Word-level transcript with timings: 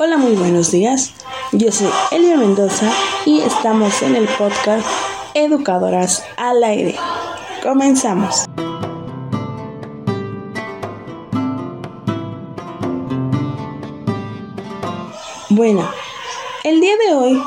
Hola, 0.00 0.16
muy 0.16 0.36
buenos 0.36 0.70
días. 0.70 1.12
Yo 1.50 1.72
soy 1.72 1.88
Elia 2.12 2.36
Mendoza 2.36 2.88
y 3.26 3.40
estamos 3.40 4.00
en 4.02 4.14
el 4.14 4.28
podcast 4.28 4.86
Educadoras 5.34 6.22
al 6.36 6.62
Aire. 6.62 6.94
Comenzamos. 7.64 8.44
Bueno, 15.50 15.90
el 16.62 16.80
día 16.80 16.94
de 17.08 17.14
hoy, 17.16 17.42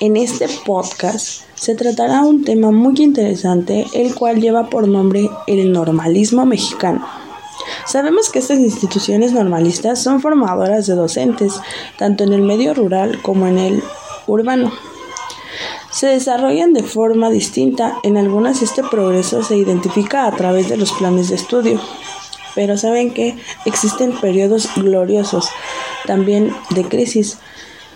en 0.00 0.16
este 0.16 0.48
podcast, 0.66 1.42
se 1.54 1.76
tratará 1.76 2.22
un 2.22 2.42
tema 2.42 2.72
muy 2.72 2.96
interesante, 2.96 3.86
el 3.94 4.12
cual 4.16 4.40
lleva 4.40 4.68
por 4.68 4.88
nombre 4.88 5.30
el 5.46 5.70
normalismo 5.70 6.46
mexicano. 6.46 7.21
Sabemos 7.86 8.30
que 8.30 8.38
estas 8.38 8.58
instituciones 8.58 9.32
normalistas 9.32 10.02
son 10.02 10.20
formadoras 10.20 10.86
de 10.86 10.94
docentes, 10.94 11.60
tanto 11.98 12.24
en 12.24 12.32
el 12.32 12.42
medio 12.42 12.74
rural 12.74 13.20
como 13.22 13.46
en 13.46 13.58
el 13.58 13.82
urbano. 14.26 14.72
Se 15.90 16.06
desarrollan 16.06 16.72
de 16.72 16.82
forma 16.82 17.28
distinta, 17.28 17.98
en 18.02 18.16
algunas 18.16 18.62
este 18.62 18.82
progreso 18.82 19.42
se 19.42 19.56
identifica 19.56 20.26
a 20.26 20.34
través 20.34 20.68
de 20.68 20.76
los 20.76 20.92
planes 20.92 21.28
de 21.28 21.34
estudio, 21.34 21.80
pero 22.54 22.78
saben 22.78 23.12
que 23.12 23.36
existen 23.66 24.12
periodos 24.12 24.68
gloriosos, 24.76 25.48
también 26.06 26.54
de 26.70 26.84
crisis. 26.84 27.38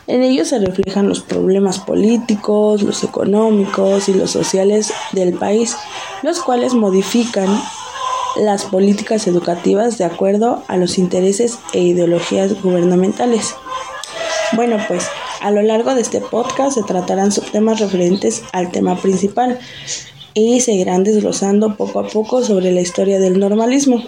En 0.07 0.23
ellos 0.23 0.49
se 0.49 0.59
reflejan 0.59 1.09
los 1.09 1.21
problemas 1.21 1.79
políticos, 1.79 2.83
los 2.83 3.03
económicos 3.03 4.09
y 4.09 4.15
los 4.15 4.31
sociales 4.31 4.93
del 5.13 5.35
país, 5.35 5.77
los 6.23 6.41
cuales 6.41 6.75
modifican 6.75 7.49
las 8.39 8.65
políticas 8.65 9.27
educativas 9.27 9.99
de 9.99 10.05
acuerdo 10.05 10.63
a 10.69 10.77
los 10.77 10.99
intereses 10.99 11.59
e 11.73 11.81
ideologías 11.81 12.61
gubernamentales. 12.63 13.55
Bueno, 14.53 14.77
pues 14.89 15.07
a 15.41 15.51
lo 15.51 15.63
largo 15.63 15.95
de 15.95 16.03
este 16.03 16.21
podcast 16.21 16.77
se 16.77 16.83
tratarán 16.83 17.33
subtemas 17.33 17.81
referentes 17.81 18.43
al 18.53 18.71
tema 18.71 18.97
principal 18.97 19.59
y 20.35 20.61
se 20.61 20.73
irán 20.73 21.03
desglosando 21.03 21.77
poco 21.77 22.01
a 22.01 22.09
poco 22.09 22.43
sobre 22.43 22.71
la 22.73 22.81
historia 22.81 23.19
del 23.19 23.39
normalismo, 23.39 24.03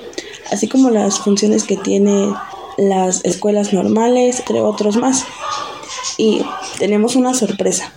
así 0.50 0.68
como 0.68 0.90
las 0.90 1.18
funciones 1.18 1.64
que 1.64 1.76
tiene 1.76 2.32
las 2.76 3.24
escuelas 3.24 3.72
normales, 3.72 4.40
entre 4.40 4.60
otros 4.60 4.96
más. 4.96 5.24
Y 6.16 6.42
tenemos 6.78 7.16
una 7.16 7.34
sorpresa. 7.34 7.92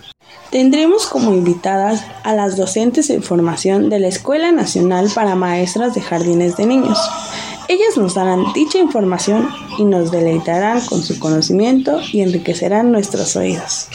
Tendremos 0.52 1.06
como 1.06 1.32
invitadas 1.32 2.04
a 2.24 2.34
las 2.34 2.58
docentes 2.58 3.08
en 3.08 3.22
formación 3.22 3.88
de 3.88 3.98
la 3.98 4.08
Escuela 4.08 4.52
Nacional 4.52 5.10
para 5.14 5.34
Maestras 5.34 5.94
de 5.94 6.02
Jardines 6.02 6.58
de 6.58 6.66
Niños. 6.66 6.98
Ellas 7.68 7.96
nos 7.96 8.16
darán 8.16 8.52
dicha 8.52 8.76
información 8.76 9.48
y 9.78 9.84
nos 9.84 10.10
deleitarán 10.10 10.82
con 10.82 11.00
su 11.00 11.18
conocimiento 11.18 12.00
y 12.12 12.20
enriquecerán 12.20 12.92
nuestros 12.92 13.34
oídos. 13.34 13.88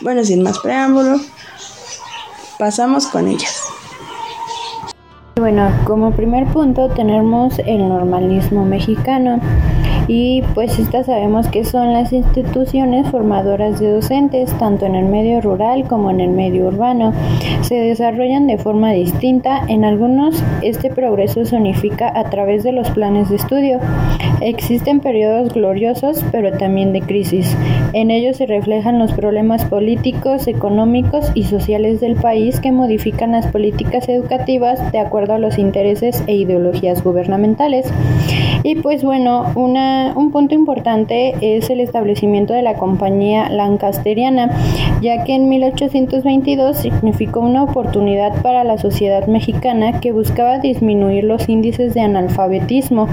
Bueno, 0.00 0.24
sin 0.24 0.42
más 0.42 0.58
preámbulo, 0.58 1.20
pasamos 2.58 3.06
con 3.06 3.28
ellas. 3.28 3.62
Bueno, 5.36 5.72
como 5.84 6.10
primer 6.16 6.52
punto 6.52 6.88
tenemos 6.88 7.60
el 7.60 7.88
normalismo 7.88 8.64
mexicano 8.64 9.40
y 10.08 10.42
pues 10.54 10.78
estas 10.78 11.06
sabemos 11.06 11.48
que 11.48 11.64
son 11.64 11.92
las 11.92 12.12
instituciones 12.12 13.08
formadoras 13.08 13.80
de 13.80 13.92
docentes 13.92 14.52
tanto 14.58 14.86
en 14.86 14.94
el 14.94 15.06
medio 15.06 15.40
rural 15.40 15.84
como 15.88 16.10
en 16.10 16.20
el 16.20 16.30
medio 16.30 16.66
urbano. 16.66 17.12
Se 17.62 17.76
desarrollan 17.76 18.46
de 18.46 18.58
forma 18.58 18.92
distinta, 18.92 19.64
en 19.68 19.84
algunos 19.84 20.42
este 20.62 20.90
progreso 20.90 21.44
se 21.44 21.56
unifica 21.56 22.12
a 22.14 22.30
través 22.30 22.62
de 22.64 22.72
los 22.72 22.90
planes 22.90 23.28
de 23.28 23.36
estudio. 23.36 23.80
Existen 24.40 25.00
periodos 25.00 25.52
gloriosos 25.52 26.24
pero 26.32 26.52
también 26.52 26.92
de 26.92 27.00
crisis. 27.00 27.56
En 27.92 28.10
ellos 28.10 28.36
se 28.36 28.46
reflejan 28.46 28.98
los 28.98 29.12
problemas 29.12 29.64
políticos, 29.64 30.46
económicos 30.48 31.30
y 31.34 31.44
sociales 31.44 32.00
del 32.00 32.16
país 32.16 32.60
que 32.60 32.72
modifican 32.72 33.32
las 33.32 33.46
políticas 33.46 34.08
educativas 34.08 34.92
de 34.92 34.98
acuerdo 34.98 35.34
a 35.34 35.38
los 35.38 35.58
intereses 35.58 36.22
e 36.26 36.34
ideologías 36.34 37.02
gubernamentales. 37.04 37.86
Y 38.64 38.76
pues 38.76 39.02
bueno, 39.02 39.52
una, 39.54 40.12
un 40.14 40.30
punto 40.30 40.54
importante 40.54 41.34
es 41.40 41.68
el 41.70 41.80
establecimiento 41.80 42.54
de 42.54 42.62
la 42.62 42.74
compañía 42.74 43.48
lancasteriana, 43.48 44.50
ya 45.00 45.24
que 45.24 45.34
en 45.34 45.48
1822 45.48 46.76
significó 46.76 47.40
una 47.40 47.64
oportunidad 47.64 48.40
para 48.42 48.62
la 48.62 48.78
sociedad 48.78 49.26
mexicana 49.26 50.00
que 50.00 50.12
buscaba 50.12 50.58
disminuir 50.58 51.24
los 51.24 51.48
índices 51.48 51.94
de 51.94 52.02
analfabetismo 52.02 53.08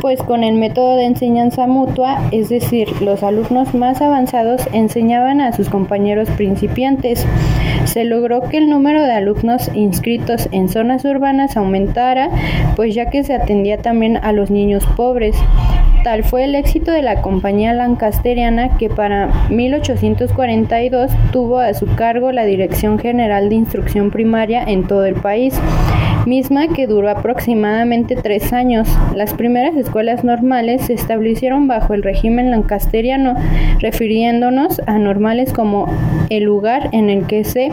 pues 0.00 0.22
con 0.22 0.44
el 0.44 0.54
método 0.54 0.96
de 0.96 1.04
enseñanza 1.04 1.66
mutua, 1.66 2.28
es 2.32 2.48
decir, 2.48 2.88
los 3.02 3.22
alumnos 3.22 3.74
más 3.74 4.00
avanzados 4.00 4.62
enseñaban 4.72 5.40
a 5.40 5.52
sus 5.52 5.68
compañeros 5.68 6.30
principiantes. 6.30 7.26
Se 7.90 8.04
logró 8.04 8.42
que 8.42 8.56
el 8.56 8.70
número 8.70 9.02
de 9.02 9.10
alumnos 9.10 9.68
inscritos 9.74 10.48
en 10.52 10.68
zonas 10.68 11.04
urbanas 11.04 11.56
aumentara, 11.56 12.30
pues 12.76 12.94
ya 12.94 13.10
que 13.10 13.24
se 13.24 13.34
atendía 13.34 13.78
también 13.78 14.16
a 14.18 14.30
los 14.30 14.48
niños 14.48 14.86
pobres. 14.96 15.34
Tal 16.04 16.22
fue 16.22 16.44
el 16.44 16.54
éxito 16.54 16.92
de 16.92 17.02
la 17.02 17.20
compañía 17.20 17.74
lancasteriana 17.74 18.78
que 18.78 18.88
para 18.90 19.48
1842 19.50 21.10
tuvo 21.32 21.58
a 21.58 21.74
su 21.74 21.92
cargo 21.96 22.30
la 22.30 22.44
Dirección 22.44 22.96
General 23.00 23.48
de 23.48 23.56
Instrucción 23.56 24.12
Primaria 24.12 24.62
en 24.62 24.86
todo 24.86 25.04
el 25.04 25.16
país 25.16 25.60
misma 26.26 26.68
que 26.68 26.86
duró 26.86 27.08
aproximadamente 27.08 28.16
tres 28.16 28.52
años. 28.52 28.88
Las 29.14 29.34
primeras 29.34 29.76
escuelas 29.76 30.24
normales 30.24 30.82
se 30.82 30.94
establecieron 30.94 31.68
bajo 31.68 31.94
el 31.94 32.02
régimen 32.02 32.50
lancasteriano, 32.50 33.34
refiriéndonos 33.80 34.80
a 34.86 34.98
normales 34.98 35.52
como 35.52 35.86
el 36.28 36.44
lugar 36.44 36.88
en 36.92 37.10
el 37.10 37.26
que 37.26 37.44
se 37.44 37.70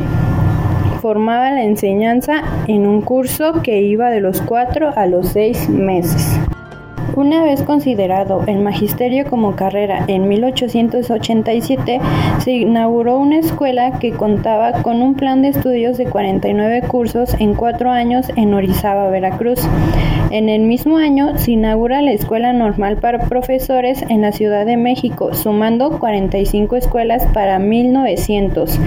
formaba 1.02 1.52
la 1.52 1.63
enseñanza 1.63 2.44
en 2.68 2.88
un 2.88 3.02
curso 3.02 3.62
que 3.62 3.81
iba 3.81 4.09
de 4.09 4.22
los 4.22 4.41
cuatro 4.41 4.91
a 4.96 5.06
los 5.06 5.29
seis 5.29 5.69
meses. 5.69 6.40
Una 7.16 7.44
vez 7.44 7.63
considerado 7.63 8.44
el 8.47 8.59
magisterio 8.59 9.25
como 9.29 9.56
carrera 9.56 10.06
en 10.07 10.28
1887, 10.28 12.00
se 12.40 12.51
inauguró 12.51 13.18
una 13.18 13.38
escuela 13.40 13.97
que 14.00 14.12
contaba 14.12 14.84
con 14.84 15.01
un 15.01 15.16
plan 15.16 15.41
de 15.41 15.50
estudios 15.50 15.97
de 15.97 16.06
49 16.06 16.84
cursos 16.88 17.35
en 17.40 17.56
cuatro 17.56 17.91
años 17.91 18.28
en 18.35 18.53
Orizaba, 18.53 19.09
Veracruz. 19.09 19.67
En 20.30 20.50
el 20.50 20.64
mismo 20.64 20.98
año 20.98 21.38
se 21.38 21.52
inaugura 21.52 22.02
la 22.02 22.12
Escuela 22.12 22.52
Normal 22.52 22.98
para 22.98 23.30
Profesores 23.30 24.04
en 24.10 24.22
la 24.22 24.34
Ciudad 24.34 24.66
de 24.66 24.76
México, 24.76 25.34
sumando 25.34 26.00
45 26.00 26.76
escuelas 26.76 27.26
para 27.34 27.60
1900. 27.60 28.78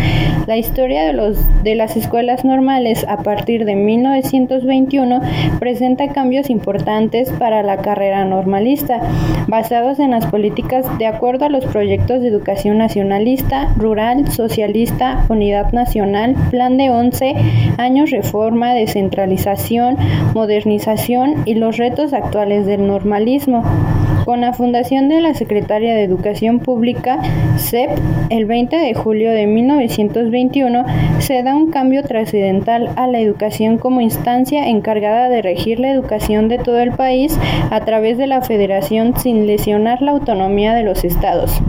La 0.46 0.58
historia 0.58 1.04
de, 1.04 1.14
los, 1.14 1.38
de 1.62 1.76
las 1.76 1.96
escuelas 1.96 2.44
normales 2.44 3.06
a 3.08 3.18
partir 3.18 3.64
de 3.64 3.74
1921 3.74 5.20
presenta 5.58 6.08
cambios 6.08 6.50
importantes 6.50 7.30
para 7.32 7.62
la 7.62 7.78
carrera 7.78 8.26
normalista, 8.26 9.00
basados 9.46 9.98
en 9.98 10.10
las 10.10 10.26
políticas 10.26 10.86
de 10.98 11.06
acuerdo 11.06 11.46
a 11.46 11.48
los 11.48 11.64
proyectos 11.64 12.20
de 12.20 12.28
educación 12.28 12.76
nacionalista, 12.78 13.72
rural, 13.76 14.30
socialista, 14.30 15.24
unidad 15.30 15.72
nacional, 15.72 16.36
plan 16.50 16.76
de 16.76 16.90
11 16.90 17.34
años, 17.78 18.10
reforma, 18.10 18.74
descentralización, 18.74 19.96
modernización 20.34 21.29
y 21.44 21.54
los 21.54 21.76
retos 21.76 22.12
actuales 22.12 22.66
del 22.66 22.86
normalismo. 22.86 23.64
Con 24.24 24.42
la 24.42 24.52
fundación 24.52 25.08
de 25.08 25.20
la 25.20 25.34
Secretaría 25.34 25.94
de 25.94 26.04
Educación 26.04 26.60
Pública, 26.60 27.18
CEP, 27.56 27.90
el 28.28 28.44
20 28.44 28.76
de 28.76 28.94
julio 28.94 29.32
de 29.32 29.46
1921, 29.46 30.84
se 31.18 31.42
da 31.42 31.56
un 31.56 31.70
cambio 31.70 32.02
trascendental 32.02 32.90
a 32.96 33.06
la 33.06 33.18
educación 33.18 33.78
como 33.78 34.00
instancia 34.00 34.68
encargada 34.68 35.28
de 35.28 35.42
regir 35.42 35.80
la 35.80 35.90
educación 35.90 36.48
de 36.48 36.58
todo 36.58 36.78
el 36.80 36.92
país 36.92 37.36
a 37.70 37.80
través 37.80 38.18
de 38.18 38.26
la 38.26 38.42
federación 38.42 39.16
sin 39.18 39.46
lesionar 39.46 40.02
la 40.02 40.12
autonomía 40.12 40.74
de 40.74 40.84
los 40.84 41.02
estados. 41.04 41.60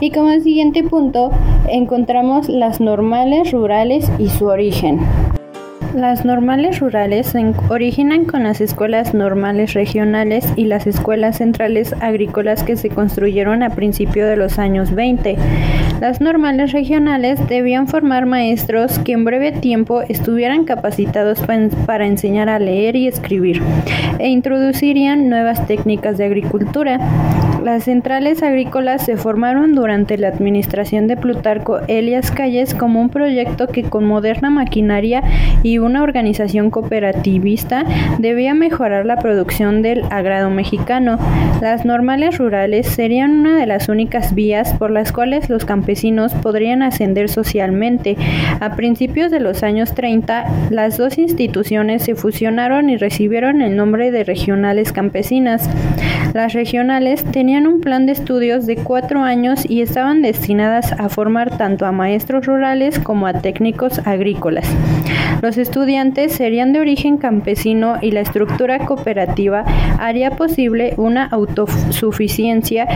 Y 0.00 0.10
como 0.12 0.30
siguiente 0.40 0.82
punto, 0.84 1.30
encontramos 1.68 2.48
las 2.48 2.80
normales 2.80 3.50
rurales 3.50 4.10
y 4.18 4.28
su 4.28 4.46
origen. 4.46 5.00
Las 5.94 6.24
normales 6.24 6.78
rurales 6.78 7.26
se 7.26 7.52
originan 7.68 8.24
con 8.24 8.44
las 8.44 8.60
escuelas 8.60 9.12
normales 9.12 9.74
regionales 9.74 10.46
y 10.54 10.66
las 10.66 10.86
escuelas 10.86 11.38
centrales 11.38 11.94
agrícolas 12.00 12.62
que 12.62 12.76
se 12.76 12.90
construyeron 12.90 13.64
a 13.64 13.70
principios 13.70 14.28
de 14.28 14.36
los 14.36 14.60
años 14.60 14.94
20. 14.94 15.36
Las 16.00 16.20
normales 16.20 16.70
regionales 16.70 17.44
debían 17.48 17.88
formar 17.88 18.24
maestros 18.24 19.00
que 19.00 19.12
en 19.12 19.24
breve 19.24 19.50
tiempo 19.50 20.02
estuvieran 20.02 20.64
capacitados 20.64 21.42
para 21.86 22.06
enseñar 22.06 22.48
a 22.48 22.60
leer 22.60 22.94
y 22.94 23.08
escribir 23.08 23.60
e 24.20 24.28
introducirían 24.28 25.28
nuevas 25.28 25.66
técnicas 25.66 26.18
de 26.18 26.24
agricultura. 26.24 27.00
Las 27.64 27.84
centrales 27.84 28.42
agrícolas 28.42 29.04
se 29.04 29.18
formaron 29.18 29.74
durante 29.74 30.16
la 30.16 30.28
administración 30.28 31.06
de 31.06 31.18
Plutarco 31.18 31.80
Elias 31.88 32.30
Calles 32.30 32.74
como 32.74 33.02
un 33.02 33.10
proyecto 33.10 33.66
que 33.66 33.82
con 33.82 34.06
moderna 34.06 34.48
maquinaria 34.48 35.22
y 35.62 35.76
una 35.76 36.02
organización 36.02 36.70
cooperativista 36.70 37.84
debía 38.18 38.54
mejorar 38.54 39.04
la 39.04 39.18
producción 39.18 39.82
del 39.82 40.04
agrado 40.10 40.48
mexicano. 40.48 41.18
Las 41.60 41.84
normales 41.84 42.38
rurales 42.38 42.86
serían 42.86 43.40
una 43.40 43.58
de 43.58 43.66
las 43.66 43.90
únicas 43.90 44.34
vías 44.34 44.72
por 44.74 44.90
las 44.90 45.12
cuales 45.12 45.50
los 45.50 45.66
campesinos 45.66 46.32
podrían 46.32 46.82
ascender 46.82 47.28
socialmente. 47.28 48.16
A 48.60 48.74
principios 48.74 49.30
de 49.30 49.40
los 49.40 49.62
años 49.62 49.94
30, 49.94 50.70
las 50.70 50.96
dos 50.96 51.18
instituciones 51.18 52.04
se 52.04 52.14
fusionaron 52.14 52.88
y 52.88 52.96
recibieron 52.96 53.60
el 53.60 53.76
nombre 53.76 54.10
de 54.10 54.24
regionales 54.24 54.92
campesinas. 54.92 55.68
Las 56.32 56.52
regionales 56.52 57.24
tenían 57.24 57.49
un 57.58 57.80
plan 57.80 58.06
de 58.06 58.12
estudios 58.12 58.64
de 58.66 58.76
cuatro 58.76 59.22
años 59.22 59.68
y 59.68 59.82
estaban 59.82 60.22
destinadas 60.22 60.92
a 60.92 61.08
formar 61.08 61.58
tanto 61.58 61.84
a 61.84 61.92
maestros 61.92 62.46
rurales 62.46 62.98
como 63.00 63.26
a 63.26 63.32
técnicos 63.32 63.98
agrícolas. 64.06 64.68
Los 65.42 65.58
estudiantes 65.58 66.32
serían 66.32 66.72
de 66.72 66.80
origen 66.80 67.18
campesino 67.18 67.96
y 68.00 68.12
la 68.12 68.20
estructura 68.20 68.86
cooperativa 68.86 69.64
haría 69.98 70.30
posible 70.36 70.94
una 70.96 71.26
autosuficiencia 71.26 72.86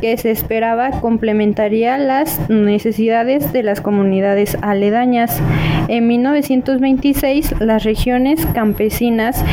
que 0.00 0.16
se 0.16 0.30
esperaba 0.30 1.00
complementaría 1.00 1.98
las 1.98 2.48
necesidades 2.48 3.52
de 3.52 3.62
las 3.62 3.80
comunidades 3.80 4.56
aledañas. 4.62 5.40
En 5.88 6.06
1926 6.06 7.60
las 7.60 7.84
regiones 7.84 8.44
campesinas 8.54 9.44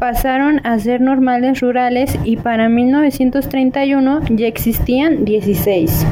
pasaron 0.00 0.60
a 0.64 0.78
ser 0.78 1.00
normales 1.00 1.60
rurales 1.60 2.18
y 2.24 2.36
para 2.36 2.68
1931 2.68 4.20
ya 4.30 4.46
existían 4.46 5.24
16. 5.24 6.06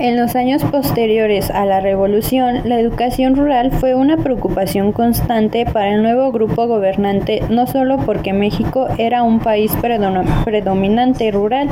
En 0.00 0.16
los 0.16 0.36
años 0.36 0.62
posteriores 0.62 1.50
a 1.50 1.66
la 1.66 1.80
revolución, 1.80 2.60
la 2.68 2.78
educación 2.78 3.34
rural 3.34 3.72
fue 3.72 3.96
una 3.96 4.16
preocupación 4.16 4.92
constante 4.92 5.66
para 5.66 5.92
el 5.92 6.04
nuevo 6.04 6.30
grupo 6.30 6.68
gobernante, 6.68 7.42
no 7.50 7.66
solo 7.66 7.98
porque 8.06 8.32
México 8.32 8.86
era 8.96 9.24
un 9.24 9.40
país 9.40 9.72
predominante 10.44 11.32
rural, 11.32 11.68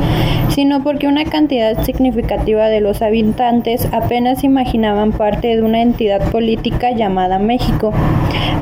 sino 0.48 0.82
porque 0.82 1.06
una 1.06 1.24
cantidad 1.24 1.80
significativa 1.84 2.66
de 2.66 2.80
los 2.80 3.00
habitantes 3.00 3.86
apenas 3.92 4.42
imaginaban 4.42 5.12
parte 5.12 5.54
de 5.54 5.62
una 5.62 5.80
entidad 5.80 6.32
política 6.32 6.90
llamada 6.90 7.38
México. 7.38 7.92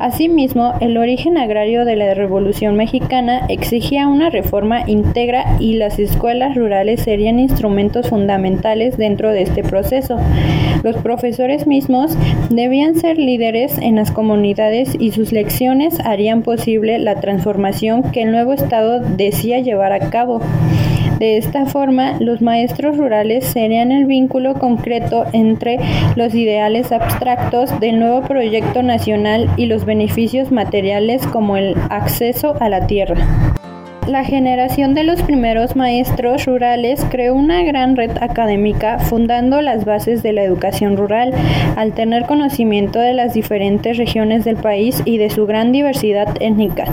Asimismo, 0.00 0.74
el 0.80 0.98
origen 0.98 1.38
agrario 1.38 1.86
de 1.86 1.96
la 1.96 2.12
Revolución 2.12 2.76
Mexicana 2.76 3.46
exigía 3.48 4.06
una 4.06 4.28
reforma 4.28 4.82
íntegra 4.86 5.56
y 5.60 5.76
las 5.76 5.98
escuelas 5.98 6.54
rurales 6.54 7.00
serían 7.00 7.38
instrumentos 7.38 8.10
fundamentales 8.10 8.98
dentro 8.98 9.30
de 9.30 9.53
este 9.54 9.62
proceso. 9.62 10.18
Los 10.82 10.96
profesores 10.96 11.64
mismos 11.68 12.16
debían 12.50 12.96
ser 12.96 13.18
líderes 13.18 13.78
en 13.78 13.94
las 13.94 14.10
comunidades 14.10 14.96
y 14.98 15.12
sus 15.12 15.30
lecciones 15.30 16.00
harían 16.00 16.42
posible 16.42 16.98
la 16.98 17.20
transformación 17.20 18.02
que 18.10 18.22
el 18.22 18.32
nuevo 18.32 18.52
Estado 18.52 18.98
decía 18.98 19.60
llevar 19.60 19.92
a 19.92 20.10
cabo. 20.10 20.40
De 21.20 21.36
esta 21.36 21.66
forma, 21.66 22.16
los 22.18 22.42
maestros 22.42 22.96
rurales 22.96 23.44
serían 23.44 23.92
el 23.92 24.06
vínculo 24.06 24.54
concreto 24.54 25.24
entre 25.32 25.78
los 26.16 26.34
ideales 26.34 26.90
abstractos 26.90 27.78
del 27.78 28.00
nuevo 28.00 28.22
proyecto 28.22 28.82
nacional 28.82 29.48
y 29.56 29.66
los 29.66 29.84
beneficios 29.84 30.50
materiales 30.50 31.24
como 31.28 31.56
el 31.56 31.76
acceso 31.90 32.56
a 32.58 32.68
la 32.68 32.88
tierra. 32.88 33.53
La 34.06 34.22
generación 34.22 34.92
de 34.92 35.02
los 35.02 35.22
primeros 35.22 35.76
maestros 35.76 36.44
rurales 36.44 37.02
creó 37.10 37.34
una 37.34 37.62
gran 37.62 37.96
red 37.96 38.10
académica 38.20 38.98
fundando 38.98 39.62
las 39.62 39.86
bases 39.86 40.22
de 40.22 40.34
la 40.34 40.42
educación 40.42 40.98
rural, 40.98 41.32
al 41.74 41.94
tener 41.94 42.26
conocimiento 42.26 42.98
de 42.98 43.14
las 43.14 43.32
diferentes 43.32 43.96
regiones 43.96 44.44
del 44.44 44.56
país 44.56 45.00
y 45.06 45.16
de 45.16 45.30
su 45.30 45.46
gran 45.46 45.72
diversidad 45.72 46.28
étnica. 46.40 46.84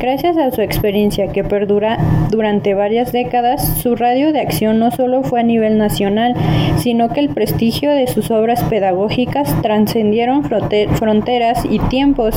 Gracias 0.00 0.36
a 0.36 0.52
su 0.52 0.62
experiencia 0.62 1.32
que 1.32 1.42
perdura 1.42 1.98
durante 2.30 2.74
varias 2.74 3.10
décadas, 3.10 3.78
su 3.82 3.96
radio 3.96 4.32
de 4.32 4.40
acción 4.40 4.78
no 4.78 4.92
solo 4.92 5.24
fue 5.24 5.40
a 5.40 5.42
nivel 5.42 5.76
nacional, 5.76 6.34
sino 6.78 7.08
que 7.08 7.18
el 7.18 7.30
prestigio 7.30 7.90
de 7.90 8.06
sus 8.06 8.30
obras 8.30 8.62
pedagógicas 8.64 9.60
trascendieron 9.60 10.44
fronteras 10.44 11.64
y 11.68 11.80
tiempos. 11.80 12.34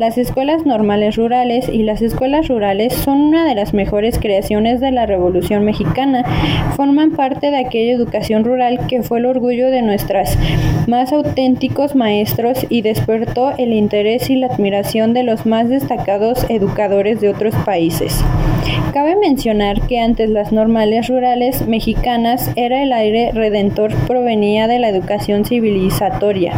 Las 0.00 0.16
escuelas 0.16 0.64
normales 0.64 1.16
rurales 1.16 1.68
y 1.68 1.82
las 1.82 2.00
escuelas 2.00 2.48
rurales 2.48 2.94
son 2.94 3.20
una 3.20 3.44
de 3.44 3.54
las 3.54 3.65
mejores 3.74 4.18
creaciones 4.18 4.80
de 4.80 4.90
la 4.90 5.06
Revolución 5.06 5.64
Mexicana. 5.64 6.24
Forman 6.76 7.12
parte 7.12 7.50
de 7.50 7.58
aquella 7.58 7.92
educación 7.92 8.44
rural 8.44 8.86
que 8.88 9.02
fue 9.02 9.18
el 9.18 9.26
orgullo 9.26 9.70
de 9.70 9.82
nuestros 9.82 10.36
más 10.86 11.12
auténticos 11.12 11.94
maestros 11.94 12.66
y 12.68 12.82
despertó 12.82 13.52
el 13.58 13.72
interés 13.72 14.30
y 14.30 14.36
la 14.36 14.46
admiración 14.46 15.12
de 15.12 15.22
los 15.22 15.46
más 15.46 15.68
destacados 15.68 16.46
educadores 16.48 17.20
de 17.20 17.30
otros 17.30 17.54
países. 17.64 18.24
Cabe 18.92 19.16
mencionar 19.16 19.86
que 19.86 20.00
antes 20.00 20.30
las 20.30 20.52
normales 20.52 21.08
rurales 21.08 21.66
mexicanas 21.66 22.50
era 22.56 22.82
el 22.82 22.92
aire 22.92 23.30
redentor 23.32 23.94
provenía 24.06 24.68
de 24.68 24.78
la 24.78 24.88
educación 24.88 25.44
civilizatoria 25.44 26.54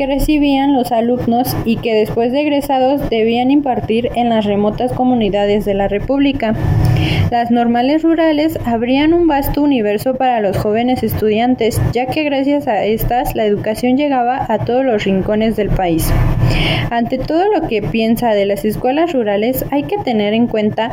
que 0.00 0.06
recibían 0.06 0.72
los 0.72 0.92
alumnos 0.92 1.54
y 1.66 1.76
que 1.76 1.94
después 1.94 2.32
de 2.32 2.40
egresados 2.40 3.10
debían 3.10 3.50
impartir 3.50 4.08
en 4.14 4.30
las 4.30 4.46
remotas 4.46 4.94
comunidades 4.94 5.66
de 5.66 5.74
la 5.74 5.88
República. 5.88 6.54
Las 7.30 7.50
normales 7.50 8.02
rurales 8.02 8.58
abrían 8.64 9.12
un 9.12 9.26
vasto 9.26 9.60
universo 9.60 10.14
para 10.14 10.40
los 10.40 10.56
jóvenes 10.56 11.02
estudiantes, 11.02 11.78
ya 11.92 12.06
que 12.06 12.24
gracias 12.24 12.66
a 12.66 12.82
estas 12.86 13.34
la 13.34 13.44
educación 13.44 13.98
llegaba 13.98 14.46
a 14.48 14.64
todos 14.64 14.86
los 14.86 15.04
rincones 15.04 15.56
del 15.56 15.68
país. 15.68 16.10
Ante 16.90 17.18
todo 17.18 17.44
lo 17.52 17.68
que 17.68 17.82
piensa 17.82 18.30
de 18.30 18.46
las 18.46 18.64
escuelas 18.64 19.12
rurales, 19.12 19.66
hay 19.70 19.82
que 19.82 19.98
tener 19.98 20.32
en 20.32 20.46
cuenta 20.46 20.90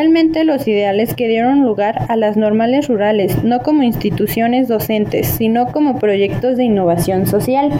realmente 0.00 0.44
los 0.44 0.66
ideales 0.66 1.12
que 1.12 1.28
dieron 1.28 1.62
lugar 1.62 2.06
a 2.08 2.16
las 2.16 2.34
normales 2.34 2.88
rurales, 2.88 3.44
no 3.44 3.60
como 3.60 3.82
instituciones 3.82 4.66
docentes, 4.66 5.26
sino 5.26 5.70
como 5.72 5.98
proyectos 5.98 6.56
de 6.56 6.64
innovación 6.64 7.26
social. 7.26 7.70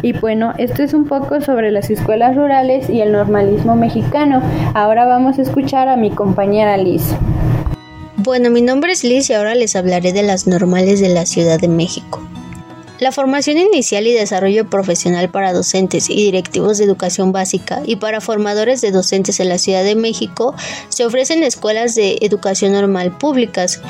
Y 0.00 0.14
bueno, 0.14 0.54
esto 0.56 0.82
es 0.82 0.94
un 0.94 1.04
poco 1.04 1.42
sobre 1.42 1.70
las 1.70 1.90
escuelas 1.90 2.34
rurales 2.34 2.88
y 2.88 3.02
el 3.02 3.12
normalismo 3.12 3.76
mexicano. 3.76 4.40
Ahora 4.72 5.04
vamos 5.04 5.38
a 5.38 5.42
escuchar 5.42 5.88
a 5.88 5.96
mi 5.96 6.10
compañera 6.10 6.78
Liz. 6.78 7.14
Bueno, 8.16 8.48
mi 8.48 8.62
nombre 8.62 8.92
es 8.92 9.04
Liz 9.04 9.28
y 9.28 9.34
ahora 9.34 9.54
les 9.54 9.76
hablaré 9.76 10.14
de 10.14 10.22
las 10.22 10.46
normales 10.46 11.02
de 11.02 11.10
la 11.10 11.26
Ciudad 11.26 11.60
de 11.60 11.68
México. 11.68 12.22
La 13.00 13.12
formación 13.12 13.56
inicial 13.56 14.06
y 14.06 14.12
desarrollo 14.12 14.68
profesional 14.68 15.30
para 15.30 15.54
docentes 15.54 16.10
y 16.10 16.16
directivos 16.16 16.76
de 16.76 16.84
educación 16.84 17.32
básica 17.32 17.80
y 17.86 17.96
para 17.96 18.20
formadores 18.20 18.82
de 18.82 18.90
docentes 18.90 19.40
en 19.40 19.48
la 19.48 19.56
Ciudad 19.56 19.82
de 19.82 19.94
México 19.94 20.54
se 20.90 21.06
ofrecen 21.06 21.42
escuelas 21.42 21.94
de 21.94 22.18
educación 22.20 22.72
normal 22.72 23.16
públicas, 23.16 23.80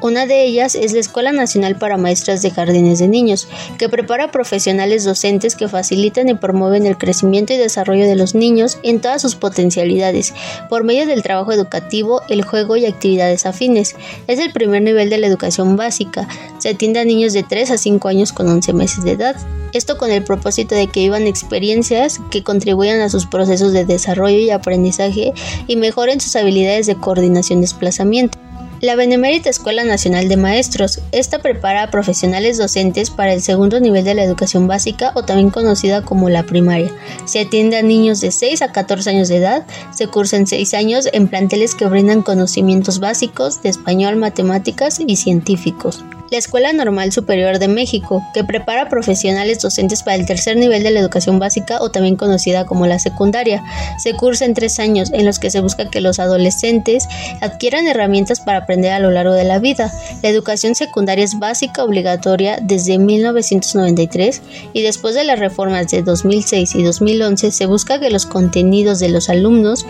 una 0.00 0.26
de 0.26 0.44
ellas 0.44 0.74
es 0.74 0.92
la 0.92 1.00
Escuela 1.00 1.32
Nacional 1.32 1.76
para 1.76 1.96
Maestras 1.96 2.40
de 2.42 2.50
Jardines 2.50 2.98
de 2.98 3.08
Niños, 3.08 3.48
que 3.78 3.88
prepara 3.88 4.30
profesionales 4.30 5.04
docentes 5.04 5.56
que 5.56 5.68
facilitan 5.68 6.28
y 6.28 6.34
promueven 6.34 6.86
el 6.86 6.96
crecimiento 6.96 7.52
y 7.52 7.56
desarrollo 7.56 8.06
de 8.06 8.14
los 8.14 8.34
niños 8.34 8.78
en 8.82 9.00
todas 9.00 9.22
sus 9.22 9.34
potencialidades, 9.34 10.34
por 10.68 10.84
medio 10.84 11.06
del 11.06 11.22
trabajo 11.22 11.52
educativo, 11.52 12.22
el 12.28 12.42
juego 12.42 12.76
y 12.76 12.86
actividades 12.86 13.44
afines. 13.44 13.96
Es 14.26 14.38
el 14.38 14.52
primer 14.52 14.82
nivel 14.82 15.10
de 15.10 15.18
la 15.18 15.26
educación 15.26 15.76
básica. 15.76 16.28
Se 16.58 16.70
atiende 16.70 17.00
a 17.00 17.04
niños 17.04 17.32
de 17.32 17.42
3 17.42 17.72
a 17.72 17.78
5 17.78 18.08
años 18.08 18.32
con 18.32 18.48
11 18.48 18.72
meses 18.74 19.04
de 19.04 19.12
edad. 19.12 19.36
Esto 19.72 19.98
con 19.98 20.10
el 20.10 20.24
propósito 20.24 20.74
de 20.74 20.86
que 20.86 21.00
vivan 21.00 21.26
experiencias 21.26 22.20
que 22.30 22.42
contribuyan 22.42 23.00
a 23.00 23.08
sus 23.08 23.26
procesos 23.26 23.72
de 23.72 23.84
desarrollo 23.84 24.38
y 24.38 24.50
aprendizaje 24.50 25.32
y 25.66 25.76
mejoren 25.76 26.20
sus 26.20 26.36
habilidades 26.36 26.86
de 26.86 26.96
coordinación 26.96 27.58
y 27.58 27.62
desplazamiento. 27.62 28.38
La 28.80 28.94
Benemérita 28.94 29.50
Escuela 29.50 29.82
Nacional 29.82 30.28
de 30.28 30.36
Maestros. 30.36 31.00
Esta 31.10 31.40
prepara 31.40 31.82
a 31.82 31.90
profesionales 31.90 32.58
docentes 32.58 33.10
para 33.10 33.32
el 33.32 33.42
segundo 33.42 33.80
nivel 33.80 34.04
de 34.04 34.14
la 34.14 34.22
educación 34.22 34.68
básica 34.68 35.10
o 35.16 35.24
también 35.24 35.50
conocida 35.50 36.02
como 36.02 36.28
la 36.28 36.44
primaria. 36.44 36.92
Se 37.24 37.40
atiende 37.40 37.76
a 37.76 37.82
niños 37.82 38.20
de 38.20 38.30
6 38.30 38.62
a 38.62 38.70
14 38.70 39.10
años 39.10 39.28
de 39.28 39.38
edad. 39.38 39.66
Se 39.92 40.06
cursa 40.06 40.36
en 40.36 40.46
6 40.46 40.74
años 40.74 41.08
en 41.12 41.26
planteles 41.26 41.74
que 41.74 41.86
brindan 41.86 42.22
conocimientos 42.22 43.00
básicos 43.00 43.62
de 43.62 43.70
español, 43.70 44.14
matemáticas 44.14 45.00
y 45.04 45.16
científicos 45.16 46.04
la 46.30 46.38
Escuela 46.38 46.72
Normal 46.72 47.12
Superior 47.12 47.58
de 47.58 47.68
México, 47.68 48.22
que 48.34 48.44
prepara 48.44 48.88
profesionales 48.88 49.60
docentes 49.60 50.02
para 50.02 50.16
el 50.16 50.26
tercer 50.26 50.56
nivel 50.56 50.82
de 50.82 50.90
la 50.90 51.00
educación 51.00 51.38
básica 51.38 51.78
o 51.80 51.90
también 51.90 52.16
conocida 52.16 52.66
como 52.66 52.86
la 52.86 52.98
secundaria. 52.98 53.62
Se 53.98 54.14
cursa 54.14 54.44
en 54.44 54.54
tres 54.54 54.78
años, 54.78 55.10
en 55.12 55.24
los 55.24 55.38
que 55.38 55.50
se 55.50 55.60
busca 55.60 55.90
que 55.90 56.00
los 56.00 56.18
adolescentes 56.18 57.08
adquieran 57.40 57.86
herramientas 57.86 58.40
para 58.40 58.58
aprender 58.58 58.92
a 58.92 58.98
lo 58.98 59.10
largo 59.10 59.34
de 59.34 59.44
la 59.44 59.58
vida. 59.58 59.92
La 60.22 60.28
educación 60.28 60.74
secundaria 60.74 61.24
es 61.24 61.38
básica 61.38 61.84
obligatoria 61.84 62.58
desde 62.62 62.98
1993 62.98 64.42
y 64.72 64.82
después 64.82 65.14
de 65.14 65.24
las 65.24 65.38
reformas 65.38 65.88
de 65.88 66.02
2006 66.02 66.74
y 66.74 66.82
2011 66.82 67.50
se 67.50 67.66
busca 67.66 67.98
que 68.00 68.10
los 68.10 68.26
contenidos 68.26 68.98
de 68.98 69.08
los 69.08 69.28
alumnos 69.28 69.86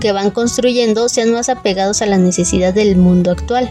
que 0.00 0.12
van 0.12 0.30
construyendo 0.30 1.08
sean 1.08 1.32
más 1.32 1.48
apegados 1.48 2.02
a 2.02 2.06
la 2.06 2.18
necesidad 2.18 2.72
del 2.72 2.96
mundo 2.96 3.30
actual. 3.30 3.70